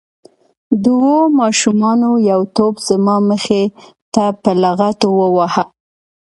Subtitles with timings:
[0.83, 3.63] دوو ماشومانو یو توپ زما مخې
[4.13, 5.63] ته په لغتو وواهه.